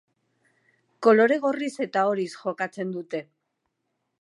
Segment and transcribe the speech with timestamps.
[1.07, 3.25] Kolore gorriz eta horiz jokatzen dute.